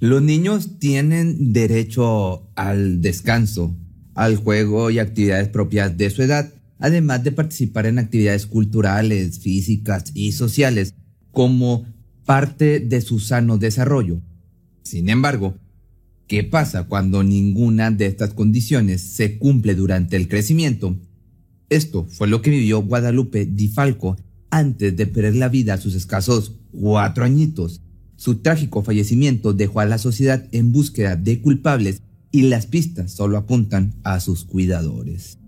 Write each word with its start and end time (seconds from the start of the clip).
Los 0.00 0.22
niños 0.22 0.78
tienen 0.78 1.52
derecho 1.52 2.48
al 2.54 3.02
descanso, 3.02 3.76
al 4.14 4.36
juego 4.36 4.90
y 4.90 4.98
actividades 4.98 5.48
propias 5.48 5.98
de 5.98 6.08
su 6.08 6.22
edad, 6.22 6.54
además 6.78 7.22
de 7.22 7.32
participar 7.32 7.84
en 7.84 7.98
actividades 7.98 8.46
culturales, 8.46 9.40
físicas 9.40 10.10
y 10.14 10.32
sociales, 10.32 10.94
como 11.32 11.84
parte 12.24 12.80
de 12.80 13.02
su 13.02 13.20
sano 13.20 13.58
desarrollo. 13.58 14.22
Sin 14.84 15.10
embargo, 15.10 15.58
¿qué 16.26 16.44
pasa 16.44 16.84
cuando 16.84 17.22
ninguna 17.22 17.90
de 17.90 18.06
estas 18.06 18.32
condiciones 18.32 19.02
se 19.02 19.36
cumple 19.36 19.74
durante 19.74 20.16
el 20.16 20.28
crecimiento? 20.28 20.96
Esto 21.68 22.06
fue 22.06 22.26
lo 22.26 22.40
que 22.40 22.48
vivió 22.48 22.80
Guadalupe 22.80 23.44
Di 23.44 23.68
Falco 23.68 24.16
antes 24.48 24.96
de 24.96 25.06
perder 25.06 25.36
la 25.36 25.50
vida 25.50 25.74
a 25.74 25.78
sus 25.78 25.94
escasos 25.94 26.56
cuatro 26.72 27.22
añitos. 27.22 27.82
Su 28.20 28.34
trágico 28.34 28.82
fallecimiento 28.82 29.54
dejó 29.54 29.80
a 29.80 29.86
la 29.86 29.96
sociedad 29.96 30.46
en 30.52 30.72
búsqueda 30.72 31.16
de 31.16 31.40
culpables 31.40 32.02
y 32.30 32.42
las 32.42 32.66
pistas 32.66 33.12
solo 33.12 33.38
apuntan 33.38 33.94
a 34.04 34.20
sus 34.20 34.44
cuidadores. 34.44 35.38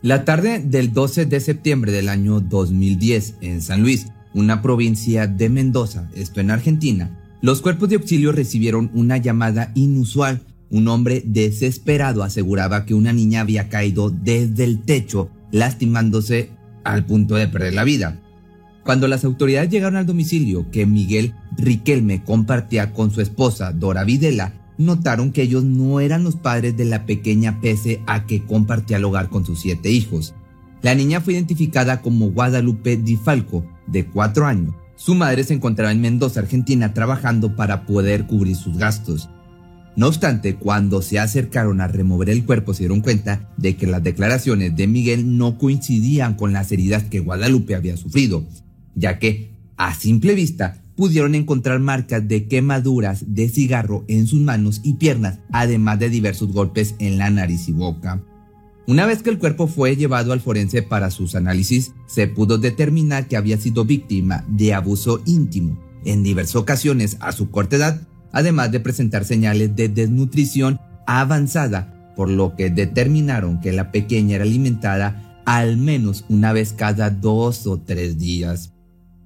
La 0.00 0.24
tarde 0.24 0.60
del 0.60 0.94
12 0.94 1.26
de 1.26 1.40
septiembre 1.40 1.92
del 1.92 2.08
año 2.08 2.40
2010 2.40 3.34
en 3.42 3.60
San 3.60 3.82
Luis, 3.82 4.06
una 4.32 4.62
provincia 4.62 5.26
de 5.26 5.50
Mendoza, 5.50 6.10
esto 6.14 6.40
en 6.40 6.50
Argentina, 6.50 7.18
los 7.42 7.60
cuerpos 7.60 7.90
de 7.90 7.96
auxilio 7.96 8.32
recibieron 8.32 8.90
una 8.94 9.18
llamada 9.18 9.72
inusual 9.74 10.40
un 10.70 10.88
hombre 10.88 11.22
desesperado 11.26 12.22
aseguraba 12.22 12.86
que 12.86 12.94
una 12.94 13.12
niña 13.12 13.40
había 13.40 13.68
caído 13.68 14.10
desde 14.10 14.64
el 14.64 14.82
techo, 14.82 15.30
lastimándose 15.50 16.50
al 16.84 17.04
punto 17.04 17.34
de 17.34 17.48
perder 17.48 17.74
la 17.74 17.84
vida. 17.84 18.20
Cuando 18.84 19.08
las 19.08 19.24
autoridades 19.24 19.70
llegaron 19.70 19.96
al 19.96 20.06
domicilio 20.06 20.70
que 20.70 20.86
Miguel 20.86 21.34
Riquelme 21.56 22.24
compartía 22.24 22.92
con 22.92 23.10
su 23.10 23.20
esposa 23.20 23.72
Dora 23.72 24.04
Videla, 24.04 24.54
notaron 24.78 25.32
que 25.32 25.42
ellos 25.42 25.64
no 25.64 26.00
eran 26.00 26.24
los 26.24 26.36
padres 26.36 26.76
de 26.76 26.86
la 26.86 27.04
pequeña 27.04 27.60
pese 27.60 28.02
a 28.06 28.24
que 28.26 28.44
compartía 28.44 28.96
el 28.96 29.04
hogar 29.04 29.28
con 29.28 29.44
sus 29.44 29.60
siete 29.60 29.90
hijos. 29.90 30.34
La 30.82 30.94
niña 30.94 31.20
fue 31.20 31.34
identificada 31.34 32.00
como 32.00 32.30
Guadalupe 32.30 32.96
Di 32.96 33.16
Falco, 33.16 33.66
de 33.86 34.06
cuatro 34.06 34.46
años. 34.46 34.74
Su 34.96 35.14
madre 35.14 35.44
se 35.44 35.54
encontraba 35.54 35.92
en 35.92 36.00
Mendoza, 36.00 36.40
Argentina, 36.40 36.94
trabajando 36.94 37.56
para 37.56 37.84
poder 37.84 38.26
cubrir 38.26 38.56
sus 38.56 38.78
gastos. 38.78 39.28
No 39.96 40.06
obstante, 40.06 40.54
cuando 40.54 41.02
se 41.02 41.18
acercaron 41.18 41.80
a 41.80 41.88
remover 41.88 42.30
el 42.30 42.44
cuerpo 42.44 42.74
se 42.74 42.84
dieron 42.84 43.00
cuenta 43.00 43.52
de 43.56 43.76
que 43.76 43.86
las 43.86 44.02
declaraciones 44.02 44.76
de 44.76 44.86
Miguel 44.86 45.36
no 45.36 45.58
coincidían 45.58 46.34
con 46.34 46.52
las 46.52 46.70
heridas 46.72 47.04
que 47.04 47.20
Guadalupe 47.20 47.74
había 47.74 47.96
sufrido, 47.96 48.46
ya 48.94 49.18
que, 49.18 49.50
a 49.76 49.94
simple 49.94 50.34
vista, 50.34 50.80
pudieron 50.96 51.34
encontrar 51.34 51.80
marcas 51.80 52.28
de 52.28 52.46
quemaduras 52.46 53.24
de 53.34 53.48
cigarro 53.48 54.04
en 54.06 54.26
sus 54.26 54.40
manos 54.40 54.80
y 54.84 54.94
piernas, 54.94 55.38
además 55.50 55.98
de 55.98 56.10
diversos 56.10 56.52
golpes 56.52 56.94
en 56.98 57.18
la 57.18 57.30
nariz 57.30 57.68
y 57.68 57.72
boca. 57.72 58.22
Una 58.86 59.06
vez 59.06 59.22
que 59.22 59.30
el 59.30 59.38
cuerpo 59.38 59.66
fue 59.66 59.96
llevado 59.96 60.32
al 60.32 60.40
forense 60.40 60.82
para 60.82 61.10
sus 61.10 61.34
análisis, 61.34 61.92
se 62.06 62.26
pudo 62.26 62.58
determinar 62.58 63.28
que 63.28 63.36
había 63.36 63.56
sido 63.56 63.84
víctima 63.84 64.44
de 64.48 64.74
abuso 64.74 65.22
íntimo. 65.26 65.78
En 66.04 66.22
diversas 66.22 66.56
ocasiones, 66.56 67.16
a 67.20 67.32
su 67.32 67.50
corta 67.50 67.76
edad, 67.76 68.08
además 68.32 68.72
de 68.72 68.80
presentar 68.80 69.24
señales 69.24 69.74
de 69.76 69.88
desnutrición 69.88 70.80
avanzada, 71.06 72.12
por 72.16 72.28
lo 72.28 72.54
que 72.56 72.70
determinaron 72.70 73.60
que 73.60 73.72
la 73.72 73.92
pequeña 73.92 74.36
era 74.36 74.44
alimentada 74.44 75.42
al 75.46 75.76
menos 75.76 76.24
una 76.28 76.52
vez 76.52 76.72
cada 76.72 77.10
dos 77.10 77.66
o 77.66 77.80
tres 77.80 78.18
días. 78.18 78.72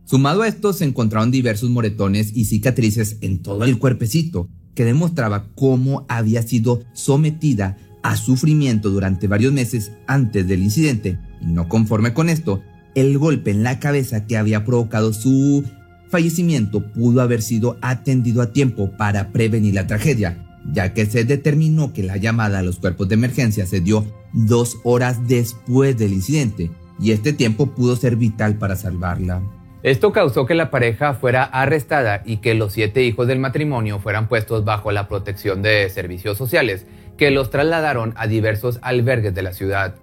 Sumado 0.04 0.42
a 0.42 0.48
esto 0.48 0.72
se 0.72 0.84
encontraron 0.84 1.30
diversos 1.30 1.70
moretones 1.70 2.30
y 2.34 2.44
cicatrices 2.44 3.16
en 3.20 3.42
todo 3.42 3.64
el 3.64 3.78
cuerpecito, 3.78 4.48
que 4.74 4.84
demostraba 4.84 5.48
cómo 5.54 6.04
había 6.08 6.42
sido 6.42 6.84
sometida 6.92 7.78
a 8.02 8.16
sufrimiento 8.16 8.90
durante 8.90 9.28
varios 9.28 9.52
meses 9.52 9.92
antes 10.06 10.46
del 10.46 10.62
incidente, 10.62 11.18
y 11.40 11.46
no 11.46 11.68
conforme 11.68 12.12
con 12.12 12.28
esto, 12.28 12.62
el 12.94 13.18
golpe 13.18 13.50
en 13.50 13.62
la 13.62 13.80
cabeza 13.80 14.26
que 14.26 14.36
había 14.36 14.64
provocado 14.64 15.12
su 15.12 15.64
fallecimiento 16.14 16.80
pudo 16.80 17.22
haber 17.22 17.42
sido 17.42 17.76
atendido 17.80 18.40
a 18.40 18.52
tiempo 18.52 18.92
para 18.96 19.32
prevenir 19.32 19.74
la 19.74 19.88
tragedia, 19.88 20.38
ya 20.64 20.94
que 20.94 21.06
se 21.06 21.24
determinó 21.24 21.92
que 21.92 22.04
la 22.04 22.18
llamada 22.18 22.60
a 22.60 22.62
los 22.62 22.78
cuerpos 22.78 23.08
de 23.08 23.16
emergencia 23.16 23.66
se 23.66 23.80
dio 23.80 24.06
dos 24.32 24.78
horas 24.84 25.26
después 25.26 25.98
del 25.98 26.12
incidente, 26.12 26.70
y 27.00 27.10
este 27.10 27.32
tiempo 27.32 27.74
pudo 27.74 27.96
ser 27.96 28.14
vital 28.14 28.58
para 28.58 28.76
salvarla. 28.76 29.42
Esto 29.82 30.12
causó 30.12 30.46
que 30.46 30.54
la 30.54 30.70
pareja 30.70 31.14
fuera 31.14 31.42
arrestada 31.42 32.22
y 32.24 32.36
que 32.36 32.54
los 32.54 32.72
siete 32.72 33.02
hijos 33.02 33.26
del 33.26 33.40
matrimonio 33.40 33.98
fueran 33.98 34.28
puestos 34.28 34.64
bajo 34.64 34.92
la 34.92 35.08
protección 35.08 35.62
de 35.62 35.90
servicios 35.90 36.38
sociales, 36.38 36.86
que 37.16 37.32
los 37.32 37.50
trasladaron 37.50 38.14
a 38.16 38.28
diversos 38.28 38.78
albergues 38.82 39.34
de 39.34 39.42
la 39.42 39.52
ciudad. 39.52 39.96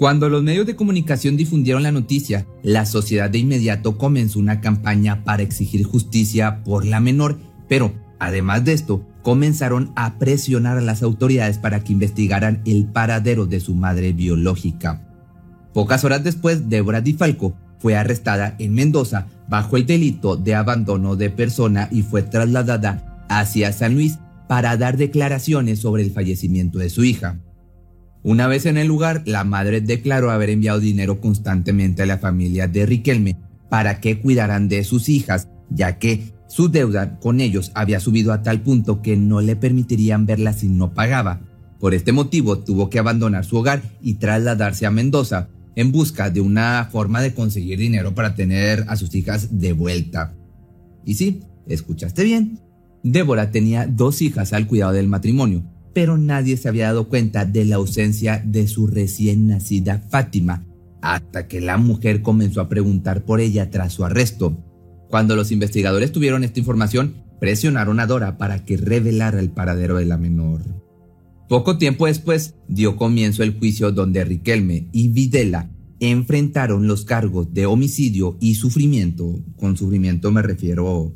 Cuando 0.00 0.30
los 0.30 0.42
medios 0.42 0.64
de 0.64 0.76
comunicación 0.76 1.36
difundieron 1.36 1.82
la 1.82 1.92
noticia, 1.92 2.46
la 2.62 2.86
sociedad 2.86 3.28
de 3.28 3.36
inmediato 3.36 3.98
comenzó 3.98 4.38
una 4.38 4.62
campaña 4.62 5.24
para 5.24 5.42
exigir 5.42 5.84
justicia 5.84 6.64
por 6.64 6.86
la 6.86 7.00
menor, 7.00 7.38
pero 7.68 7.92
además 8.18 8.64
de 8.64 8.72
esto, 8.72 9.06
comenzaron 9.20 9.92
a 9.96 10.18
presionar 10.18 10.78
a 10.78 10.80
las 10.80 11.02
autoridades 11.02 11.58
para 11.58 11.84
que 11.84 11.92
investigaran 11.92 12.62
el 12.64 12.86
paradero 12.86 13.44
de 13.44 13.60
su 13.60 13.74
madre 13.74 14.14
biológica. 14.14 15.06
Pocas 15.74 16.02
horas 16.02 16.24
después, 16.24 16.70
Débora 16.70 17.02
Di 17.02 17.12
Falco 17.12 17.54
fue 17.78 17.94
arrestada 17.94 18.56
en 18.58 18.72
Mendoza 18.72 19.26
bajo 19.50 19.76
el 19.76 19.84
delito 19.84 20.38
de 20.38 20.54
abandono 20.54 21.14
de 21.14 21.28
persona 21.28 21.90
y 21.92 22.04
fue 22.04 22.22
trasladada 22.22 23.26
hacia 23.28 23.70
San 23.74 23.96
Luis 23.96 24.18
para 24.48 24.78
dar 24.78 24.96
declaraciones 24.96 25.78
sobre 25.78 26.02
el 26.02 26.10
fallecimiento 26.10 26.78
de 26.78 26.88
su 26.88 27.04
hija. 27.04 27.38
Una 28.22 28.46
vez 28.46 28.66
en 28.66 28.76
el 28.76 28.86
lugar, 28.86 29.22
la 29.24 29.44
madre 29.44 29.80
declaró 29.80 30.30
haber 30.30 30.50
enviado 30.50 30.78
dinero 30.78 31.20
constantemente 31.20 32.02
a 32.02 32.06
la 32.06 32.18
familia 32.18 32.68
de 32.68 32.84
Riquelme 32.84 33.36
para 33.70 34.00
que 34.00 34.20
cuidaran 34.20 34.68
de 34.68 34.84
sus 34.84 35.08
hijas, 35.08 35.48
ya 35.70 35.98
que 35.98 36.34
su 36.46 36.68
deuda 36.68 37.18
con 37.18 37.40
ellos 37.40 37.70
había 37.74 38.00
subido 38.00 38.32
a 38.32 38.42
tal 38.42 38.60
punto 38.60 39.00
que 39.00 39.16
no 39.16 39.40
le 39.40 39.56
permitirían 39.56 40.26
verla 40.26 40.52
si 40.52 40.68
no 40.68 40.92
pagaba. 40.92 41.40
Por 41.78 41.94
este 41.94 42.12
motivo 42.12 42.58
tuvo 42.58 42.90
que 42.90 42.98
abandonar 42.98 43.44
su 43.44 43.56
hogar 43.56 43.80
y 44.02 44.14
trasladarse 44.14 44.84
a 44.84 44.90
Mendoza 44.90 45.48
en 45.76 45.92
busca 45.92 46.28
de 46.28 46.42
una 46.42 46.88
forma 46.92 47.22
de 47.22 47.32
conseguir 47.32 47.78
dinero 47.78 48.14
para 48.14 48.34
tener 48.34 48.84
a 48.88 48.96
sus 48.96 49.14
hijas 49.14 49.58
de 49.58 49.72
vuelta. 49.72 50.34
Y 51.06 51.14
sí, 51.14 51.40
escuchaste 51.66 52.24
bien. 52.24 52.60
Débora 53.02 53.50
tenía 53.50 53.86
dos 53.86 54.20
hijas 54.20 54.52
al 54.52 54.66
cuidado 54.66 54.92
del 54.92 55.08
matrimonio, 55.08 55.64
pero 55.92 56.18
nadie 56.18 56.56
se 56.56 56.68
había 56.68 56.86
dado 56.86 57.08
cuenta 57.08 57.44
de 57.44 57.64
la 57.64 57.76
ausencia 57.76 58.42
de 58.44 58.68
su 58.68 58.86
recién 58.86 59.46
nacida 59.46 60.04
Fátima, 60.08 60.64
hasta 61.02 61.48
que 61.48 61.60
la 61.60 61.76
mujer 61.76 62.22
comenzó 62.22 62.60
a 62.60 62.68
preguntar 62.68 63.24
por 63.24 63.40
ella 63.40 63.70
tras 63.70 63.92
su 63.92 64.04
arresto. 64.04 64.56
Cuando 65.08 65.34
los 65.34 65.50
investigadores 65.50 66.12
tuvieron 66.12 66.44
esta 66.44 66.60
información, 66.60 67.14
presionaron 67.40 67.98
a 68.00 68.06
Dora 68.06 68.38
para 68.38 68.64
que 68.64 68.76
revelara 68.76 69.40
el 69.40 69.50
paradero 69.50 69.96
de 69.96 70.04
la 70.04 70.18
menor. 70.18 70.62
Poco 71.48 71.78
tiempo 71.78 72.06
después 72.06 72.54
dio 72.68 72.96
comienzo 72.96 73.42
el 73.42 73.58
juicio 73.58 73.90
donde 73.90 74.24
Riquelme 74.24 74.88
y 74.92 75.08
Videla 75.08 75.68
enfrentaron 75.98 76.86
los 76.86 77.04
cargos 77.04 77.52
de 77.52 77.66
homicidio 77.66 78.36
y 78.40 78.54
sufrimiento. 78.54 79.40
Con 79.56 79.76
sufrimiento 79.76 80.30
me 80.30 80.42
refiero 80.42 81.12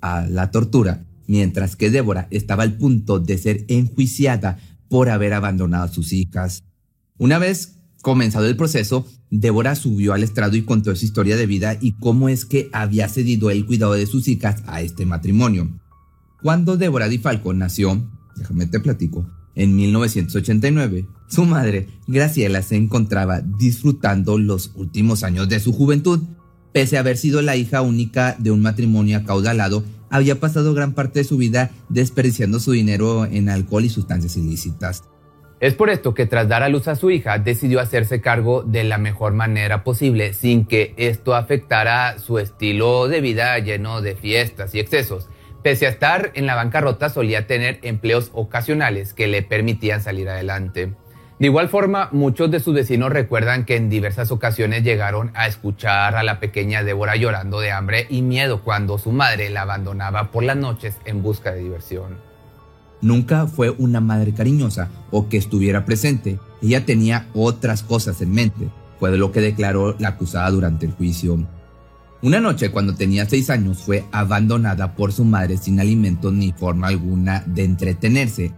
a 0.00 0.26
la 0.26 0.50
tortura 0.50 1.07
mientras 1.28 1.76
que 1.76 1.90
Débora 1.90 2.26
estaba 2.32 2.64
al 2.64 2.76
punto 2.76 3.20
de 3.20 3.38
ser 3.38 3.64
enjuiciada 3.68 4.58
por 4.88 5.10
haber 5.10 5.34
abandonado 5.34 5.84
a 5.84 5.88
sus 5.88 6.12
hijas. 6.12 6.64
Una 7.18 7.38
vez 7.38 7.76
comenzado 8.02 8.46
el 8.46 8.56
proceso, 8.56 9.06
Débora 9.30 9.76
subió 9.76 10.14
al 10.14 10.22
estrado 10.22 10.56
y 10.56 10.62
contó 10.62 10.96
su 10.96 11.04
historia 11.04 11.36
de 11.36 11.46
vida 11.46 11.76
y 11.80 11.92
cómo 11.92 12.28
es 12.28 12.44
que 12.44 12.70
había 12.72 13.08
cedido 13.08 13.50
el 13.50 13.66
cuidado 13.66 13.92
de 13.92 14.06
sus 14.06 14.26
hijas 14.26 14.62
a 14.66 14.80
este 14.80 15.04
matrimonio. 15.04 15.68
Cuando 16.42 16.76
Débora 16.76 17.08
Di 17.08 17.18
Falco 17.18 17.52
nació, 17.52 18.10
déjame 18.36 18.66
te 18.66 18.80
platico, 18.80 19.26
en 19.54 19.74
1989, 19.76 21.08
Su 21.28 21.44
madre, 21.44 21.88
Graciela, 22.06 22.62
se 22.62 22.76
encontraba 22.76 23.40
disfrutando 23.40 24.38
los 24.38 24.70
últimos 24.76 25.24
años 25.24 25.48
de 25.48 25.60
su 25.60 25.72
juventud. 25.72 26.20
Pese 26.72 26.96
a 26.96 27.00
haber 27.00 27.18
sido 27.18 27.42
la 27.42 27.56
hija 27.56 27.82
única 27.82 28.36
de 28.38 28.50
un 28.50 28.62
matrimonio 28.62 29.18
acaudalado, 29.18 29.84
había 30.10 30.40
pasado 30.40 30.74
gran 30.74 30.92
parte 30.92 31.20
de 31.20 31.24
su 31.24 31.36
vida 31.36 31.70
desperdiciando 31.88 32.60
su 32.60 32.72
dinero 32.72 33.24
en 33.26 33.48
alcohol 33.48 33.84
y 33.84 33.88
sustancias 33.88 34.36
ilícitas. 34.36 35.04
Es 35.60 35.74
por 35.74 35.90
esto 35.90 36.14
que 36.14 36.26
tras 36.26 36.48
dar 36.48 36.62
a 36.62 36.68
luz 36.68 36.86
a 36.86 36.94
su 36.94 37.10
hija 37.10 37.38
decidió 37.38 37.80
hacerse 37.80 38.20
cargo 38.20 38.62
de 38.62 38.84
la 38.84 38.96
mejor 38.96 39.32
manera 39.32 39.82
posible 39.82 40.32
sin 40.32 40.66
que 40.66 40.94
esto 40.96 41.34
afectara 41.34 42.20
su 42.20 42.38
estilo 42.38 43.08
de 43.08 43.20
vida 43.20 43.58
lleno 43.58 44.00
de 44.00 44.14
fiestas 44.14 44.74
y 44.74 44.78
excesos. 44.78 45.28
Pese 45.64 45.86
a 45.86 45.90
estar 45.90 46.30
en 46.34 46.46
la 46.46 46.54
bancarrota 46.54 47.08
solía 47.08 47.48
tener 47.48 47.80
empleos 47.82 48.30
ocasionales 48.34 49.14
que 49.14 49.26
le 49.26 49.42
permitían 49.42 50.00
salir 50.00 50.28
adelante. 50.28 50.94
De 51.38 51.46
igual 51.46 51.68
forma, 51.68 52.08
muchos 52.10 52.50
de 52.50 52.58
sus 52.58 52.74
vecinos 52.74 53.12
recuerdan 53.12 53.64
que 53.64 53.76
en 53.76 53.88
diversas 53.88 54.32
ocasiones 54.32 54.82
llegaron 54.82 55.30
a 55.34 55.46
escuchar 55.46 56.16
a 56.16 56.24
la 56.24 56.40
pequeña 56.40 56.82
Débora 56.82 57.14
llorando 57.14 57.60
de 57.60 57.70
hambre 57.70 58.06
y 58.10 58.22
miedo 58.22 58.62
cuando 58.64 58.98
su 58.98 59.12
madre 59.12 59.48
la 59.48 59.62
abandonaba 59.62 60.32
por 60.32 60.42
las 60.42 60.56
noches 60.56 60.96
en 61.04 61.22
busca 61.22 61.52
de 61.52 61.62
diversión. 61.62 62.16
Nunca 63.00 63.46
fue 63.46 63.70
una 63.70 64.00
madre 64.00 64.34
cariñosa 64.34 64.88
o 65.12 65.28
que 65.28 65.36
estuviera 65.36 65.84
presente. 65.84 66.40
Ella 66.60 66.84
tenía 66.84 67.28
otras 67.34 67.84
cosas 67.84 68.20
en 68.20 68.32
mente, 68.32 68.68
fue 68.98 69.16
lo 69.16 69.30
que 69.30 69.40
declaró 69.40 69.94
la 70.00 70.08
acusada 70.08 70.50
durante 70.50 70.86
el 70.86 70.92
juicio. 70.92 71.38
Una 72.20 72.40
noche, 72.40 72.72
cuando 72.72 72.96
tenía 72.96 73.26
seis 73.26 73.48
años, 73.48 73.78
fue 73.78 74.04
abandonada 74.10 74.96
por 74.96 75.12
su 75.12 75.24
madre 75.24 75.56
sin 75.56 75.78
alimento 75.78 76.32
ni 76.32 76.50
forma 76.50 76.88
alguna 76.88 77.44
de 77.46 77.62
entretenerse, 77.62 78.52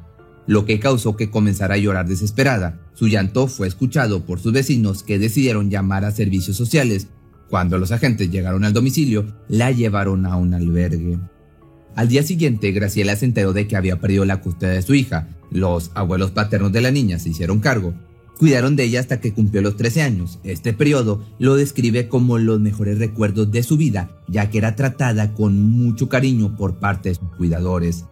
lo 0.46 0.64
que 0.64 0.80
causó 0.80 1.16
que 1.16 1.30
comenzara 1.30 1.74
a 1.74 1.78
llorar 1.78 2.08
desesperada. 2.08 2.80
Su 2.94 3.08
llanto 3.08 3.46
fue 3.46 3.68
escuchado 3.68 4.24
por 4.24 4.40
sus 4.40 4.52
vecinos 4.52 5.02
que 5.02 5.18
decidieron 5.18 5.70
llamar 5.70 6.04
a 6.04 6.10
servicios 6.10 6.56
sociales. 6.56 7.08
Cuando 7.48 7.78
los 7.78 7.92
agentes 7.92 8.30
llegaron 8.30 8.64
al 8.64 8.72
domicilio, 8.72 9.26
la 9.48 9.70
llevaron 9.70 10.26
a 10.26 10.36
un 10.36 10.54
albergue. 10.54 11.18
Al 11.96 12.08
día 12.08 12.22
siguiente, 12.22 12.70
Graciela 12.72 13.16
se 13.16 13.24
enteró 13.24 13.52
de 13.52 13.66
que 13.66 13.76
había 13.76 14.00
perdido 14.00 14.24
la 14.24 14.40
custodia 14.40 14.74
de 14.74 14.82
su 14.82 14.94
hija. 14.94 15.28
Los 15.50 15.90
abuelos 15.94 16.30
paternos 16.30 16.72
de 16.72 16.80
la 16.80 16.90
niña 16.90 17.18
se 17.18 17.30
hicieron 17.30 17.60
cargo. 17.60 17.94
Cuidaron 18.38 18.74
de 18.74 18.84
ella 18.84 19.00
hasta 19.00 19.20
que 19.20 19.34
cumplió 19.34 19.60
los 19.60 19.76
13 19.76 20.02
años. 20.02 20.38
Este 20.44 20.72
periodo 20.72 21.26
lo 21.38 21.56
describe 21.56 22.08
como 22.08 22.38
los 22.38 22.58
mejores 22.58 22.98
recuerdos 22.98 23.50
de 23.52 23.62
su 23.62 23.76
vida, 23.76 24.22
ya 24.28 24.48
que 24.48 24.58
era 24.58 24.76
tratada 24.76 25.34
con 25.34 25.60
mucho 25.60 26.08
cariño 26.08 26.56
por 26.56 26.78
parte 26.78 27.10
de 27.10 27.16
sus 27.16 27.28
cuidadores. 27.36 28.06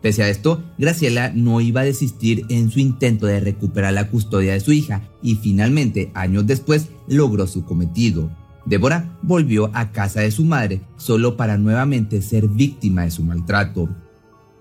Pese 0.00 0.22
a 0.22 0.28
esto, 0.28 0.62
Graciela 0.78 1.32
no 1.34 1.60
iba 1.60 1.80
a 1.80 1.84
desistir 1.84 2.46
en 2.48 2.70
su 2.70 2.78
intento 2.78 3.26
de 3.26 3.40
recuperar 3.40 3.92
la 3.92 4.08
custodia 4.08 4.52
de 4.52 4.60
su 4.60 4.72
hija 4.72 5.02
y 5.22 5.36
finalmente, 5.36 6.12
años 6.14 6.46
después, 6.46 6.88
logró 7.08 7.46
su 7.46 7.64
cometido. 7.64 8.30
Débora 8.64 9.18
volvió 9.22 9.70
a 9.74 9.90
casa 9.92 10.20
de 10.20 10.30
su 10.30 10.44
madre 10.44 10.82
solo 10.98 11.36
para 11.36 11.58
nuevamente 11.58 12.22
ser 12.22 12.48
víctima 12.48 13.02
de 13.02 13.10
su 13.10 13.24
maltrato. 13.24 13.88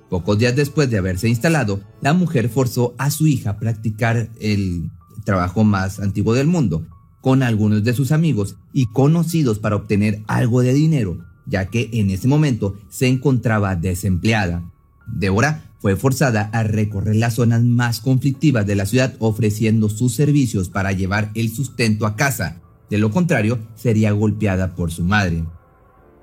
Pocos 0.09 0.39
días 0.39 0.55
después 0.55 0.89
de 0.89 0.97
haberse 0.97 1.27
instalado, 1.27 1.81
la 2.01 2.13
mujer 2.13 2.49
forzó 2.49 2.95
a 2.97 3.11
su 3.11 3.27
hija 3.27 3.51
a 3.51 3.59
practicar 3.59 4.29
el 4.39 4.89
trabajo 5.25 5.65
más 5.65 5.99
antiguo 5.99 6.33
del 6.33 6.47
mundo, 6.47 6.87
con 7.21 7.43
algunos 7.43 7.83
de 7.83 7.93
sus 7.93 8.13
amigos 8.13 8.55
y 8.71 8.85
conocidos 8.85 9.59
para 9.59 9.75
obtener 9.75 10.23
algo 10.27 10.61
de 10.61 10.73
dinero, 10.73 11.25
ya 11.45 11.65
que 11.65 11.89
en 11.91 12.09
ese 12.09 12.29
momento 12.29 12.75
se 12.89 13.07
encontraba 13.07 13.75
desempleada. 13.75 14.63
Débora 15.07 15.63
fue 15.79 15.95
forzada 15.95 16.49
a 16.53 16.63
recorrer 16.63 17.15
las 17.15 17.35
zonas 17.35 17.63
más 17.63 17.99
conflictivas 17.99 18.65
de 18.65 18.75
la 18.75 18.85
ciudad 18.85 19.15
ofreciendo 19.19 19.89
sus 19.89 20.13
servicios 20.13 20.69
para 20.69 20.91
llevar 20.91 21.31
el 21.35 21.49
sustento 21.53 22.05
a 22.05 22.15
casa, 22.15 22.61
de 22.89 22.97
lo 22.97 23.11
contrario, 23.11 23.59
sería 23.75 24.11
golpeada 24.11 24.75
por 24.75 24.91
su 24.91 25.03
madre. 25.03 25.43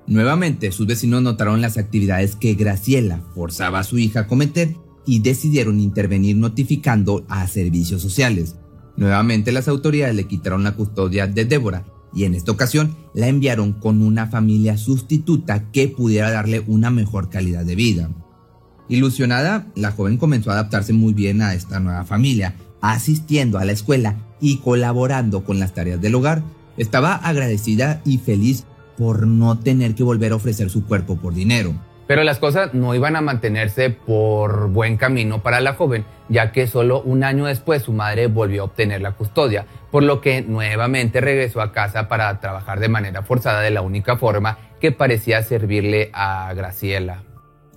Nuevamente, 0.07 0.71
sus 0.71 0.87
vecinos 0.87 1.21
notaron 1.21 1.61
las 1.61 1.77
actividades 1.77 2.35
que 2.35 2.53
Graciela 2.55 3.21
forzaba 3.33 3.79
a 3.79 3.83
su 3.83 3.97
hija 3.97 4.21
a 4.21 4.27
cometer 4.27 4.75
y 5.05 5.19
decidieron 5.19 5.79
intervenir 5.79 6.35
notificando 6.35 7.25
a 7.27 7.47
servicios 7.47 8.01
sociales. 8.01 8.55
Nuevamente 8.97 9.51
las 9.51 9.67
autoridades 9.67 10.15
le 10.15 10.25
quitaron 10.25 10.63
la 10.63 10.75
custodia 10.75 11.27
de 11.27 11.45
Débora 11.45 11.85
y 12.13 12.23
en 12.23 12.33
esta 12.33 12.51
ocasión 12.51 12.95
la 13.13 13.27
enviaron 13.27 13.73
con 13.73 14.01
una 14.01 14.27
familia 14.27 14.77
sustituta 14.77 15.71
que 15.71 15.87
pudiera 15.87 16.31
darle 16.31 16.63
una 16.65 16.89
mejor 16.89 17.29
calidad 17.29 17.65
de 17.65 17.75
vida. 17.75 18.09
Ilusionada, 18.87 19.65
la 19.75 19.91
joven 19.91 20.17
comenzó 20.17 20.51
a 20.51 20.53
adaptarse 20.53 20.93
muy 20.93 21.13
bien 21.13 21.41
a 21.41 21.53
esta 21.53 21.79
nueva 21.79 22.03
familia, 22.05 22.53
asistiendo 22.81 23.57
a 23.57 23.65
la 23.65 23.71
escuela 23.71 24.15
y 24.39 24.57
colaborando 24.57 25.43
con 25.43 25.59
las 25.59 25.73
tareas 25.73 26.01
del 26.01 26.15
hogar. 26.15 26.43
Estaba 26.77 27.15
agradecida 27.15 28.01
y 28.05 28.19
feliz 28.19 28.65
por 28.97 29.25
no 29.25 29.59
tener 29.59 29.95
que 29.95 30.03
volver 30.03 30.31
a 30.31 30.35
ofrecer 30.35 30.69
su 30.69 30.85
cuerpo 30.85 31.17
por 31.17 31.33
dinero. 31.33 31.73
Pero 32.07 32.23
las 32.23 32.37
cosas 32.37 32.73
no 32.75 32.93
iban 32.93 33.15
a 33.15 33.21
mantenerse 33.21 33.89
por 33.89 34.69
buen 34.69 34.97
camino 34.97 35.41
para 35.41 35.59
la 35.59 35.73
joven, 35.73 36.05
ya 36.29 36.51
que 36.51 36.67
solo 36.67 37.01
un 37.01 37.23
año 37.23 37.45
después 37.45 37.81
su 37.81 37.93
madre 37.93 38.27
volvió 38.27 38.61
a 38.61 38.65
obtener 38.65 39.01
la 39.01 39.13
custodia, 39.13 39.65
por 39.89 40.03
lo 40.03 40.21
que 40.21 40.43
nuevamente 40.43 41.19
regresó 41.19 41.61
a 41.61 41.71
casa 41.71 42.07
para 42.07 42.39
trabajar 42.39 42.79
de 42.79 42.89
manera 42.89 43.23
forzada 43.23 43.61
de 43.61 43.71
la 43.71 43.81
única 43.81 44.17
forma 44.17 44.59
que 44.79 44.91
parecía 44.91 45.41
servirle 45.41 46.11
a 46.13 46.53
Graciela. 46.53 47.23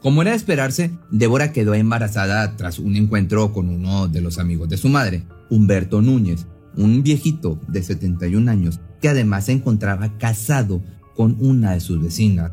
Como 0.03 0.23
era 0.23 0.31
de 0.31 0.37
esperarse, 0.37 0.93
Débora 1.11 1.53
quedó 1.53 1.75
embarazada 1.75 2.56
tras 2.56 2.79
un 2.79 2.95
encuentro 2.95 3.53
con 3.53 3.69
uno 3.69 4.06
de 4.06 4.21
los 4.21 4.39
amigos 4.39 4.69
de 4.69 4.77
su 4.77 4.89
madre, 4.89 5.25
Humberto 5.50 6.00
Núñez, 6.00 6.47
un 6.77 7.03
viejito 7.03 7.59
de 7.67 7.83
71 7.83 8.49
años 8.50 8.81
que 9.00 9.09
además 9.09 9.47
se 9.47 9.53
encontraba 9.53 10.17
casado 10.19 10.83
con 11.17 11.37
una 11.41 11.73
de 11.73 11.81
sus 11.81 12.00
vecinas. 12.00 12.53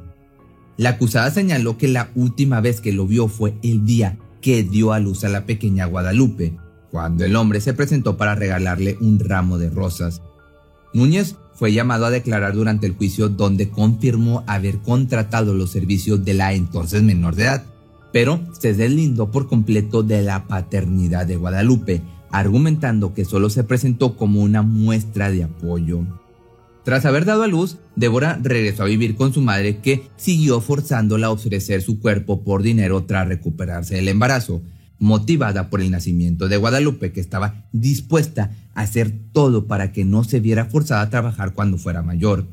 La 0.77 0.89
acusada 0.89 1.29
señaló 1.29 1.77
que 1.77 1.87
la 1.87 2.09
última 2.15 2.61
vez 2.61 2.81
que 2.81 2.91
lo 2.91 3.05
vio 3.05 3.27
fue 3.27 3.55
el 3.61 3.85
día 3.85 4.17
que 4.41 4.63
dio 4.63 4.91
a 4.91 4.99
luz 4.99 5.23
a 5.23 5.29
la 5.29 5.45
pequeña 5.45 5.85
Guadalupe, 5.85 6.57
cuando 6.89 7.25
el 7.25 7.35
hombre 7.35 7.61
se 7.61 7.73
presentó 7.73 8.17
para 8.17 8.35
regalarle 8.35 8.97
un 8.99 9.19
ramo 9.19 9.57
de 9.57 9.69
rosas. 9.69 10.21
Núñez 10.93 11.35
fue 11.55 11.73
llamado 11.73 12.05
a 12.05 12.11
declarar 12.11 12.53
durante 12.53 12.85
el 12.85 12.93
juicio 12.95 13.29
donde 13.29 13.69
confirmó 13.69 14.43
haber 14.45 14.79
contratado 14.79 15.53
los 15.53 15.71
servicios 15.71 16.23
de 16.23 16.33
la 16.33 16.53
entonces 16.53 17.01
menor 17.01 17.35
de 17.35 17.43
edad, 17.43 17.63
pero 18.11 18.41
se 18.59 18.73
deslindó 18.73 19.31
por 19.31 19.47
completo 19.47 20.03
de 20.03 20.21
la 20.21 20.47
paternidad 20.47 21.25
de 21.25 21.37
Guadalupe, 21.37 22.01
argumentando 22.31 23.13
que 23.13 23.25
solo 23.25 23.49
se 23.49 23.63
presentó 23.63 24.17
como 24.17 24.41
una 24.41 24.61
muestra 24.61 25.31
de 25.31 25.43
apoyo. 25.43 26.05
Tras 26.83 27.05
haber 27.05 27.25
dado 27.25 27.43
a 27.43 27.47
luz, 27.47 27.77
Débora 27.95 28.39
regresó 28.41 28.83
a 28.83 28.87
vivir 28.87 29.15
con 29.15 29.33
su 29.33 29.41
madre 29.41 29.77
que 29.77 30.07
siguió 30.17 30.61
forzándola 30.61 31.27
a 31.27 31.31
ofrecer 31.31 31.81
su 31.81 31.99
cuerpo 31.99 32.43
por 32.43 32.61
dinero 32.61 33.05
tras 33.05 33.27
recuperarse 33.27 33.95
del 33.95 34.09
embarazo, 34.09 34.61
motivada 34.99 35.69
por 35.69 35.81
el 35.81 35.89
nacimiento 35.89 36.47
de 36.47 36.57
Guadalupe, 36.57 37.11
que 37.11 37.21
estaba 37.21 37.65
dispuesta 37.71 38.51
hacer 38.75 39.11
todo 39.33 39.67
para 39.67 39.91
que 39.91 40.05
no 40.05 40.23
se 40.23 40.39
viera 40.39 40.65
forzada 40.65 41.01
a 41.01 41.09
trabajar 41.09 41.53
cuando 41.53 41.77
fuera 41.77 42.01
mayor. 42.03 42.45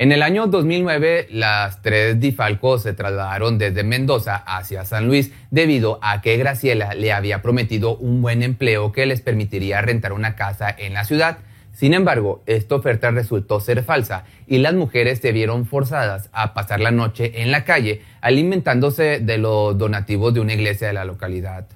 En 0.00 0.12
el 0.12 0.22
año 0.22 0.46
2009, 0.46 1.26
las 1.30 1.82
tres 1.82 2.18
difalcos 2.18 2.82
se 2.82 2.94
trasladaron 2.94 3.58
desde 3.58 3.84
Mendoza 3.84 4.36
hacia 4.36 4.86
San 4.86 5.06
Luis 5.06 5.30
debido 5.50 5.98
a 6.00 6.22
que 6.22 6.38
Graciela 6.38 6.94
le 6.94 7.12
había 7.12 7.42
prometido 7.42 7.96
un 7.98 8.22
buen 8.22 8.42
empleo 8.42 8.92
que 8.92 9.04
les 9.04 9.20
permitiría 9.20 9.82
rentar 9.82 10.14
una 10.14 10.36
casa 10.36 10.74
en 10.74 10.94
la 10.94 11.04
ciudad. 11.04 11.38
Sin 11.72 11.92
embargo, 11.92 12.42
esta 12.46 12.76
oferta 12.76 13.10
resultó 13.10 13.60
ser 13.60 13.82
falsa 13.82 14.24
y 14.46 14.58
las 14.58 14.72
mujeres 14.72 15.18
se 15.18 15.32
vieron 15.32 15.66
forzadas 15.66 16.30
a 16.32 16.54
pasar 16.54 16.80
la 16.80 16.92
noche 16.92 17.42
en 17.42 17.50
la 17.50 17.64
calle 17.64 18.00
alimentándose 18.22 19.20
de 19.20 19.36
los 19.36 19.76
donativos 19.76 20.32
de 20.32 20.40
una 20.40 20.54
iglesia 20.54 20.86
de 20.86 20.94
la 20.94 21.04
localidad. 21.04 21.66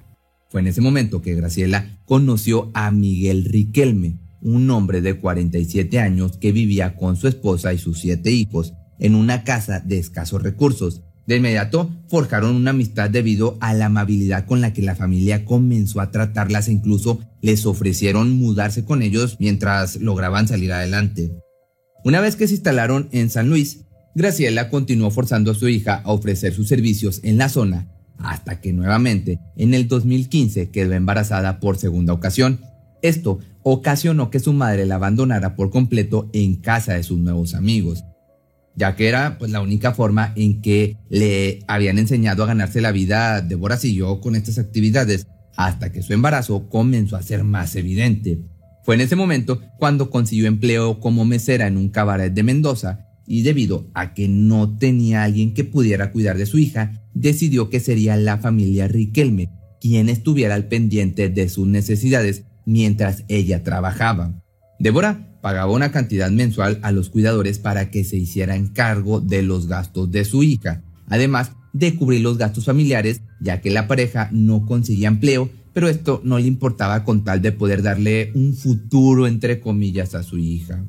Fue 0.55 0.61
en 0.61 0.67
ese 0.67 0.79
momento 0.79 1.21
que 1.21 1.35
Graciela 1.35 1.99
conoció 2.05 2.71
a 2.73 2.89
Miguel 2.89 3.43
Riquelme, 3.43 4.21
un 4.39 4.69
hombre 4.69 5.01
de 5.01 5.19
47 5.19 5.99
años 5.99 6.37
que 6.37 6.53
vivía 6.53 6.95
con 6.95 7.17
su 7.17 7.27
esposa 7.27 7.73
y 7.73 7.77
sus 7.77 7.99
siete 7.99 8.31
hijos 8.31 8.73
en 8.97 9.15
una 9.15 9.43
casa 9.43 9.81
de 9.81 9.97
escasos 9.97 10.41
recursos. 10.41 11.01
De 11.27 11.35
inmediato 11.35 11.89
forjaron 12.07 12.55
una 12.55 12.69
amistad 12.69 13.09
debido 13.09 13.57
a 13.59 13.73
la 13.73 13.87
amabilidad 13.87 14.45
con 14.45 14.61
la 14.61 14.71
que 14.71 14.81
la 14.81 14.95
familia 14.95 15.43
comenzó 15.43 15.99
a 15.99 16.09
tratarlas 16.09 16.69
e 16.69 16.71
incluso 16.71 17.19
les 17.41 17.65
ofrecieron 17.65 18.31
mudarse 18.37 18.85
con 18.85 19.01
ellos 19.01 19.35
mientras 19.41 19.97
lograban 19.97 20.47
salir 20.47 20.71
adelante. 20.71 21.33
Una 22.05 22.21
vez 22.21 22.37
que 22.37 22.47
se 22.47 22.53
instalaron 22.53 23.09
en 23.11 23.29
San 23.29 23.49
Luis, 23.49 23.81
Graciela 24.15 24.69
continuó 24.69 25.11
forzando 25.11 25.51
a 25.51 25.55
su 25.55 25.67
hija 25.67 25.95
a 25.95 26.13
ofrecer 26.13 26.53
sus 26.53 26.69
servicios 26.69 27.19
en 27.25 27.39
la 27.39 27.49
zona 27.49 27.91
hasta 28.19 28.61
que 28.61 28.73
nuevamente 28.73 29.39
en 29.55 29.73
el 29.73 29.87
2015 29.87 30.69
quedó 30.69 30.93
embarazada 30.93 31.59
por 31.59 31.77
segunda 31.77 32.13
ocasión. 32.13 32.61
Esto 33.01 33.39
ocasionó 33.63 34.29
que 34.29 34.39
su 34.39 34.53
madre 34.53 34.85
la 34.85 34.95
abandonara 34.95 35.55
por 35.55 35.69
completo 35.69 36.29
en 36.33 36.55
casa 36.55 36.93
de 36.93 37.03
sus 37.03 37.19
nuevos 37.19 37.53
amigos, 37.53 38.03
ya 38.75 38.95
que 38.95 39.07
era 39.07 39.37
pues, 39.37 39.51
la 39.51 39.61
única 39.61 39.93
forma 39.93 40.33
en 40.35 40.61
que 40.61 40.97
le 41.09 41.59
habían 41.67 41.97
enseñado 41.97 42.43
a 42.43 42.47
ganarse 42.47 42.81
la 42.81 42.91
vida. 42.91 43.41
Débora 43.41 43.77
siguió 43.77 44.21
con 44.21 44.35
estas 44.35 44.59
actividades, 44.59 45.27
hasta 45.55 45.91
que 45.91 46.01
su 46.01 46.13
embarazo 46.13 46.69
comenzó 46.69 47.15
a 47.15 47.21
ser 47.21 47.43
más 47.43 47.75
evidente. 47.75 48.39
Fue 48.83 48.95
en 48.95 49.01
ese 49.01 49.15
momento 49.15 49.61
cuando 49.79 50.09
consiguió 50.09 50.47
empleo 50.47 50.99
como 50.99 51.25
mesera 51.25 51.65
en 51.67 51.77
un 51.77 51.89
cabaret 51.89 52.33
de 52.33 52.43
Mendoza 52.43 53.07
y 53.25 53.41
debido 53.41 53.89
a 53.95 54.13
que 54.13 54.27
no 54.27 54.77
tenía 54.77 55.23
alguien 55.23 55.53
que 55.53 55.63
pudiera 55.63 56.11
cuidar 56.11 56.37
de 56.37 56.45
su 56.45 56.59
hija, 56.59 57.01
decidió 57.15 57.71
que 57.71 57.79
sería 57.79 58.15
la 58.17 58.37
familia 58.37 58.87
Riquelme 58.87 59.49
quien 59.81 60.09
estuviera 60.09 60.55
al 60.55 60.67
pendiente 60.67 61.29
de 61.29 61.49
sus 61.49 61.67
necesidades 61.67 62.43
mientras 62.65 63.23
ella 63.27 63.63
trabajaba. 63.63 64.41
Débora 64.79 65.39
pagaba 65.41 65.71
una 65.71 65.91
cantidad 65.91 66.31
mensual 66.31 66.79
a 66.81 66.91
los 66.91 67.09
cuidadores 67.09 67.59
para 67.59 67.91
que 67.91 68.03
se 68.03 68.17
hicieran 68.17 68.67
cargo 68.67 69.21
de 69.21 69.43
los 69.43 69.67
gastos 69.67 70.11
de 70.11 70.25
su 70.25 70.43
hija, 70.43 70.83
además 71.07 71.51
de 71.71 71.95
cubrir 71.95 72.21
los 72.21 72.37
gastos 72.37 72.65
familiares, 72.65 73.21
ya 73.39 73.61
que 73.61 73.69
la 73.69 73.87
pareja 73.87 74.29
no 74.31 74.65
conseguía 74.65 75.07
empleo, 75.07 75.49
pero 75.73 75.87
esto 75.87 76.21
no 76.23 76.39
le 76.39 76.47
importaba 76.47 77.03
con 77.03 77.23
tal 77.23 77.41
de 77.41 77.51
poder 77.51 77.83
darle 77.83 78.31
un 78.33 78.55
futuro 78.55 79.27
entre 79.27 79.59
comillas 79.59 80.15
a 80.15 80.23
su 80.23 80.37
hija. 80.37 80.83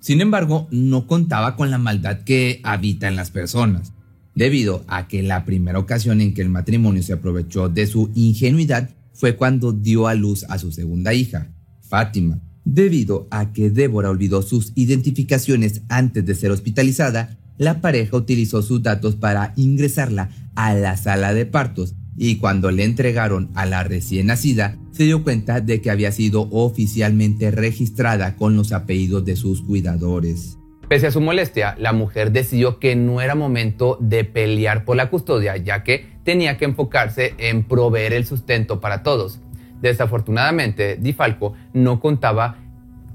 Sin 0.00 0.20
embargo, 0.20 0.68
no 0.70 1.06
contaba 1.06 1.56
con 1.56 1.70
la 1.70 1.78
maldad 1.78 2.24
que 2.24 2.60
habita 2.62 3.08
en 3.08 3.16
las 3.16 3.30
personas, 3.30 3.92
debido 4.34 4.84
a 4.88 5.08
que 5.08 5.22
la 5.22 5.44
primera 5.44 5.78
ocasión 5.78 6.20
en 6.20 6.34
que 6.34 6.42
el 6.42 6.48
matrimonio 6.48 7.02
se 7.02 7.12
aprovechó 7.12 7.68
de 7.68 7.86
su 7.86 8.10
ingenuidad 8.14 8.90
fue 9.12 9.36
cuando 9.36 9.72
dio 9.72 10.08
a 10.08 10.14
luz 10.14 10.44
a 10.48 10.58
su 10.58 10.72
segunda 10.72 11.14
hija, 11.14 11.50
Fátima, 11.82 12.40
Debido 12.64 13.28
a 13.30 13.52
que 13.52 13.68
Débora 13.68 14.08
olvidó 14.08 14.40
sus 14.40 14.72
identificaciones 14.74 15.82
antes 15.88 16.24
de 16.24 16.34
ser 16.34 16.50
hospitalizada, 16.50 17.38
la 17.58 17.80
pareja 17.80 18.16
utilizó 18.16 18.62
sus 18.62 18.82
datos 18.82 19.16
para 19.16 19.52
ingresarla 19.56 20.30
a 20.54 20.74
la 20.74 20.96
sala 20.96 21.34
de 21.34 21.44
partos 21.44 21.94
y 22.16 22.36
cuando 22.36 22.70
le 22.70 22.84
entregaron 22.84 23.50
a 23.54 23.66
la 23.66 23.84
recién 23.84 24.28
nacida, 24.28 24.78
se 24.92 25.04
dio 25.04 25.22
cuenta 25.22 25.60
de 25.60 25.80
que 25.80 25.90
había 25.90 26.10
sido 26.10 26.48
oficialmente 26.52 27.50
registrada 27.50 28.36
con 28.36 28.56
los 28.56 28.72
apellidos 28.72 29.24
de 29.24 29.36
sus 29.36 29.62
cuidadores. 29.62 30.56
Pese 30.94 31.08
a 31.08 31.10
su 31.10 31.20
molestia, 31.20 31.74
la 31.76 31.92
mujer 31.92 32.30
decidió 32.30 32.78
que 32.78 32.94
no 32.94 33.20
era 33.20 33.34
momento 33.34 33.98
de 34.00 34.22
pelear 34.22 34.84
por 34.84 34.96
la 34.96 35.10
custodia, 35.10 35.56
ya 35.56 35.82
que 35.82 36.06
tenía 36.22 36.56
que 36.56 36.66
enfocarse 36.66 37.34
en 37.38 37.64
proveer 37.64 38.12
el 38.12 38.24
sustento 38.24 38.80
para 38.80 39.02
todos. 39.02 39.40
Desafortunadamente, 39.80 40.96
Di 40.96 41.12
Falco 41.12 41.54
no 41.72 41.98
contaba 41.98 42.58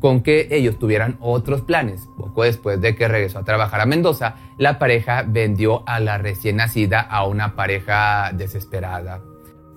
con 0.01 0.23
que 0.23 0.49
ellos 0.51 0.77
tuvieran 0.77 1.15
otros 1.21 1.61
planes. 1.61 2.01
Poco 2.17 2.43
después 2.43 2.81
de 2.81 2.97
que 2.97 3.07
regresó 3.07 3.39
a 3.39 3.45
trabajar 3.45 3.79
a 3.79 3.85
Mendoza, 3.85 4.35
la 4.57 4.77
pareja 4.77 5.23
vendió 5.25 5.87
a 5.87 6.01
la 6.01 6.17
recién 6.17 6.57
nacida 6.57 6.99
a 6.99 7.25
una 7.25 7.55
pareja 7.55 8.33
desesperada. 8.33 9.21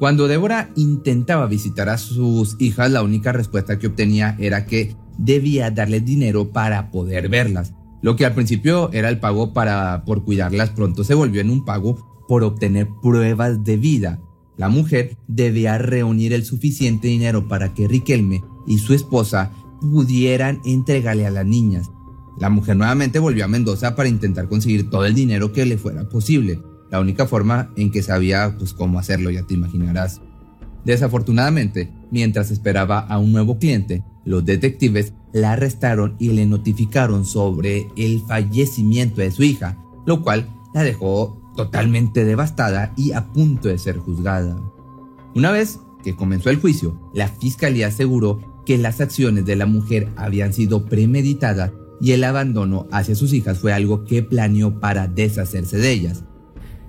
Cuando 0.01 0.27
Débora 0.27 0.71
intentaba 0.75 1.47
visitar 1.47 1.89
a 1.89 1.99
sus 1.99 2.61
hijas, 2.61 2.91
la 2.91 3.05
única 3.05 3.31
respuesta 3.31 3.79
que 3.79 3.87
obtenía 3.87 4.35
era 4.41 4.67
que 4.67 4.97
debía 5.19 5.71
darles 5.71 6.05
dinero 6.05 6.51
para 6.51 6.91
poder 6.91 7.29
verlas. 7.29 7.73
Lo 8.03 8.17
que 8.17 8.27
al 8.27 8.35
principio 8.35 8.93
era 8.93 9.09
el 9.09 9.21
pago 9.21 9.53
para 9.53 10.05
por 10.05 10.25
cuidarlas, 10.25 10.71
pronto 10.71 11.05
se 11.05 11.15
volvió 11.15 11.41
en 11.41 11.51
un 11.51 11.65
pago 11.65 12.25
por 12.29 12.43
obtener 12.43 12.89
pruebas 13.01 13.65
de 13.65 13.77
vida. 13.77 14.21
La 14.57 14.69
mujer 14.69 15.17
debía 15.29 15.79
reunir 15.79 16.33
el 16.33 16.45
suficiente 16.45 17.09
dinero 17.09 17.49
para 17.49 17.73
que 17.75 17.89
Riquelme 17.89 18.43
y 18.67 18.79
su 18.79 18.93
esposa 18.93 19.53
pudieran 19.81 20.61
entregarle 20.65 21.27
a 21.27 21.31
las 21.31 21.47
niñas. 21.47 21.91
La 22.39 22.51
mujer 22.51 22.77
nuevamente 22.77 23.19
volvió 23.19 23.45
a 23.45 23.49
Mendoza 23.49 23.95
para 23.95 24.09
intentar 24.09 24.49
conseguir 24.49 24.91
todo 24.91 25.05
el 25.07 25.15
dinero 25.15 25.53
que 25.53 25.65
le 25.65 25.79
fuera 25.79 26.09
posible, 26.09 26.61
la 26.91 27.01
única 27.01 27.27
forma 27.27 27.73
en 27.77 27.91
que 27.91 28.03
sabía 28.03 28.55
pues 28.59 28.73
cómo 28.73 28.99
hacerlo, 28.99 29.31
ya 29.31 29.45
te 29.45 29.55
imaginarás. 29.55 30.21
Desafortunadamente, 30.85 31.91
mientras 32.11 32.51
esperaba 32.51 32.99
a 32.99 33.19
un 33.19 33.33
nuevo 33.33 33.59
cliente, 33.59 34.05
los 34.25 34.45
detectives 34.45 35.15
la 35.33 35.53
arrestaron 35.53 36.17
y 36.19 36.31
le 36.31 36.47
notificaron 36.47 37.25
sobre 37.25 37.91
el 37.97 38.21
fallecimiento 38.21 39.21
de 39.21 39.31
su 39.31 39.43
hija, 39.43 39.79
lo 40.07 40.23
cual 40.23 40.49
la 40.75 40.83
dejó 40.83 41.39
totalmente 41.57 42.25
devastada 42.25 42.93
y 42.97 43.13
a 43.13 43.27
punto 43.33 43.69
de 43.69 43.79
ser 43.79 43.99
juzgada. 43.99 44.57
Una 45.35 45.51
vez 45.51 45.81
que 46.03 46.17
comenzó 46.17 46.51
el 46.51 46.61
juicio, 46.61 46.99
la 47.15 47.29
fiscalía 47.29 47.89
aseguró 47.89 48.41
que 48.67 48.79
las 48.79 49.01
acciones 49.01 49.45
de 49.45 49.57
la 49.57 49.67
mujer 49.67 50.09
habían 50.17 50.53
sido 50.53 50.85
premeditadas 50.87 51.73
y 52.01 52.13
el 52.13 52.25
abandono 52.25 52.87
hacia 52.91 53.15
sus 53.15 53.33
hijas 53.33 53.59
fue 53.59 53.73
algo 53.73 54.05
que 54.05 54.23
planeó 54.23 54.81
para 54.81 55.07
deshacerse 55.07 55.79
de 55.79 55.93
ellas. 55.93 56.25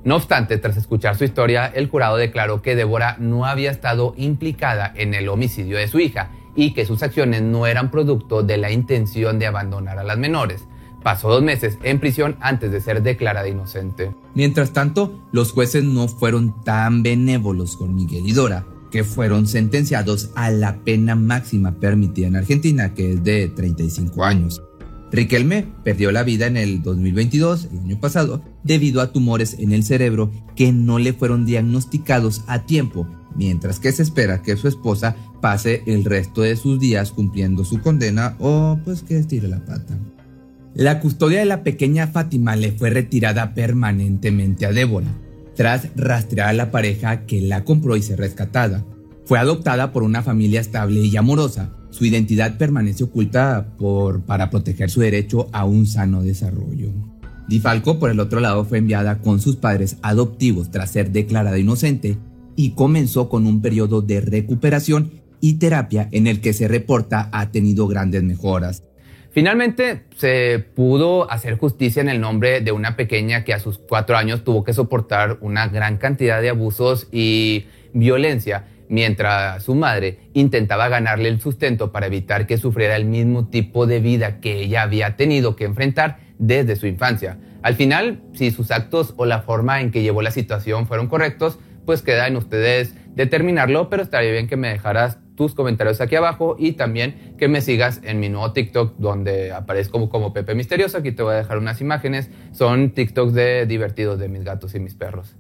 No 0.03 0.17
obstante, 0.17 0.57
tras 0.57 0.75
escuchar 0.75 1.15
su 1.15 1.23
historia, 1.23 1.65
el 1.67 1.88
jurado 1.88 2.17
declaró 2.17 2.62
que 2.62 2.75
Débora 2.75 3.15
no 3.19 3.45
había 3.45 3.71
estado 3.71 4.13
implicada 4.17 4.91
en 4.95 5.13
el 5.13 5.29
homicidio 5.29 5.77
de 5.77 5.88
su 5.88 6.00
hija 6.00 6.31
y 6.55 6.74
que 6.74 6.86
sus 6.86 7.03
acciones 7.03 7.41
no 7.41 7.65
eran 7.67 7.91
producto 7.91 8.43
de 8.43 8.57
la 8.57 8.72
intención 8.72 9.39
de 9.39 9.48
abandonar 9.48 10.00
a 10.00 10.03
las 10.03 10.17
menores. 10.17 10.65
Pasó 11.03 11.29
dos 11.29 11.43
meses 11.43 11.77
en 11.83 12.00
prisión 12.00 12.38
antes 12.39 12.72
de 12.72 12.79
ser 12.79 13.03
declarada 13.03 13.48
inocente. 13.48 14.15
Mientras 14.36 14.72
tanto, 14.72 15.22
los 15.31 15.51
jueces 15.51 15.83
no 15.83 16.07
fueron 16.07 16.63
tan 16.63 17.03
benévolos 17.03 17.75
con 17.75 17.93
Miguel 17.93 18.25
y 18.25 18.31
Dora, 18.31 18.65
que 18.89 19.03
fueron 19.03 19.48
sentenciados 19.48 20.29
a 20.36 20.51
la 20.51 20.77
pena 20.83 21.15
máxima 21.15 21.74
permitida 21.74 22.27
en 22.27 22.36
Argentina, 22.36 22.93
que 22.93 23.13
es 23.13 23.24
de 23.24 23.50
35 23.50 24.24
años. 24.24 24.62
Riquelme 25.12 25.67
perdió 25.83 26.12
la 26.12 26.24
vida 26.24 26.48
en 26.48 26.57
el 26.57 26.81
2022, 26.81 27.69
el 27.72 27.79
año 27.79 28.00
pasado, 28.00 28.41
debido 28.63 29.01
a 29.01 29.12
tumores 29.12 29.57
en 29.60 29.72
el 29.72 29.83
cerebro 29.83 30.31
que 30.55 30.72
no 30.72 31.00
le 31.00 31.13
fueron 31.13 31.45
diagnosticados 31.45 32.43
a 32.48 32.65
tiempo, 32.65 33.07
mientras 33.36 33.80
que 33.80 33.92
se 33.92 34.04
espera 34.04 34.42
que 34.42 34.58
su 34.58 34.68
esposa 34.68 35.16
pase 35.42 35.84
el 35.86 36.06
resto 36.06 36.42
de 36.42 36.56
sus 36.56 36.80
días 36.80 37.12
cumpliendo 37.12 37.66
su 37.66 37.82
condena 37.82 38.36
o 38.40 38.80
pues 38.84 39.04
que 39.04 39.18
estire 39.18 39.48
la 39.48 39.63
pata. 39.66 39.98
La 40.75 41.00
custodia 41.00 41.40
de 41.40 41.46
la 41.46 41.63
pequeña 41.63 42.08
Fátima 42.08 42.56
le 42.56 42.72
fue 42.72 42.90
retirada 42.90 43.54
permanentemente 43.54 44.66
a 44.66 44.72
Débora, 44.72 45.08
tras 45.56 45.90
rastrear 45.96 46.50
a 46.50 46.54
la 46.54 46.72
pareja 46.72 47.25
que 47.25 47.42
la 47.42 47.63
compró 47.63 47.96
y 47.96 48.02
ser 48.02 48.18
rescatada. 48.18 48.84
Fue 49.25 49.38
adoptada 49.38 49.92
por 49.92 50.02
una 50.02 50.24
familia 50.24 50.60
estable 50.60 51.02
y 51.02 51.16
amorosa. 51.16 51.70
Su 51.92 52.06
identidad 52.06 52.58
permanece 52.58 53.04
oculta 53.04 53.68
por, 53.78 54.22
para 54.24 54.50
proteger 54.50 54.90
su 54.90 55.02
derecho 55.02 55.48
a 55.54 55.63
un 55.66 55.86
sano 55.86 56.24
desarrollo. 56.24 56.90
Di 57.48 57.60
Falco, 57.60 58.00
por 58.00 58.10
el 58.10 58.20
otro 58.20 58.40
lado, 58.40 58.66
fue 58.66 58.80
enviada 58.80 59.20
con 59.20 59.40
sus 59.40 59.58
padres 59.58 59.98
adoptivos 60.02 60.72
tras 60.72 60.92
ser 60.92 61.12
declarada 61.12 61.60
inocente 61.60 62.18
y 62.55 62.72
comenzó 62.72 63.29
con 63.29 63.45
un 63.45 63.62
periodo 63.62 64.01
de 64.01 64.22
recuperación 64.22 65.12
y 65.41 65.55
terapia 65.55 66.07
en 66.12 66.27
el 66.27 66.41
que 66.41 66.53
se 66.53 66.67
reporta 66.67 67.29
ha 67.31 67.51
tenido 67.51 67.88
grandes 67.88 68.24
mejoras. 68.24 68.83
Finalmente 69.31 70.03
se 70.15 70.60
pudo 70.60 71.29
hacer 71.29 71.57
justicia 71.57 72.01
en 72.01 72.10
el 72.10 72.22
nombre 72.22 72.62
de 72.62 72.72
una 72.72 72.95
pequeña 72.95 73.43
que 73.43 73.53
a 73.53 73.60
sus 73.60 73.79
cuatro 73.79 74.15
años 74.15 74.43
tuvo 74.43 74.63
que 74.63 74.74
soportar 74.74 75.39
una 75.41 75.67
gran 75.67 75.98
cantidad 75.98 76.39
de 76.39 76.50
abusos 76.50 77.07
y 77.12 77.65
violencia 77.93 78.65
mientras 78.89 79.63
su 79.63 79.74
madre 79.74 80.19
intentaba 80.33 80.88
ganarle 80.88 81.29
el 81.29 81.41
sustento 81.41 81.91
para 81.91 82.05
evitar 82.05 82.45
que 82.45 82.57
sufriera 82.57 82.95
el 82.95 83.05
mismo 83.05 83.48
tipo 83.48 83.88
de 83.88 84.00
vida 84.00 84.39
que 84.39 84.62
ella 84.62 84.83
había 84.83 85.15
tenido 85.15 85.55
que 85.55 85.65
enfrentar 85.65 86.19
desde 86.38 86.75
su 86.75 86.86
infancia. 86.86 87.39
Al 87.63 87.74
final, 87.75 88.22
si 88.33 88.51
sus 88.51 88.69
actos 88.69 89.15
o 89.17 89.25
la 89.25 89.41
forma 89.41 89.81
en 89.81 89.89
que 89.89 90.03
llevó 90.03 90.22
la 90.22 90.31
situación 90.31 90.86
fueron 90.86 91.07
correctos, 91.07 91.57
pues 91.86 92.02
queda 92.02 92.28
en 92.28 92.38
ustedes 92.38 92.96
determinarlo, 93.16 93.90
pero 93.90 94.04
estaría 94.04 94.32
bien 94.32 94.48
que 94.48 94.58
me 94.58 94.70
dejaras 94.70 95.20
tus 95.36 95.56
comentarios 95.56 96.02
aquí 96.02 96.16
abajo 96.16 96.56
y 96.60 96.74
también 96.74 97.36
que 97.38 97.48
me 97.48 97.62
sigas 97.62 98.02
en 98.04 98.20
mi 98.20 98.30
nuevo 98.30 98.54
TikTok 98.54 98.98
donde 98.98 99.52
aparezco 99.52 100.10
como, 100.10 100.34
Pepe 100.34 100.56
Misterioso. 100.56 100.98
Aquí 100.98 101.12
te 101.12 101.24
voy 101.24 101.34
a 101.34 101.38
dejar 101.38 101.58
unas 101.58 101.82
imágenes. 101.82 102.30
Son 102.52 102.92
TikToks 102.92 103.34
de 103.34 103.66
divertidos 103.66 104.20
de 104.20 104.30
mis 104.30 104.44
gatos 104.44 104.75
y 104.75 104.80
mis 104.80 104.96
perros. 104.96 105.36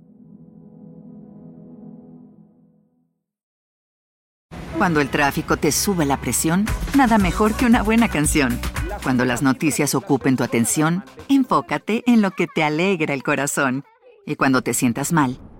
Cuando 4.77 4.99
el 4.99 5.09
tráfico 5.09 5.55
te 5.57 5.71
sube 5.71 6.05
la 6.05 6.19
presión, 6.19 6.65
nada 6.97 7.17
mejor 7.17 7.53
que 7.53 7.65
una 7.65 7.83
buena 7.83 8.09
canción. 8.09 8.59
Cuando 9.03 9.23
las 9.23 9.41
noticias 9.41 9.95
ocupen 9.95 10.35
tu 10.35 10.43
atención, 10.43 11.03
enfócate 11.29 12.03
en 12.05 12.21
lo 12.21 12.31
que 12.31 12.47
te 12.47 12.63
alegra 12.63 13.13
el 13.13 13.23
corazón. 13.23 13.83
Y 14.25 14.35
cuando 14.35 14.61
te 14.61 14.73
sientas 14.73 15.13
mal, 15.13 15.37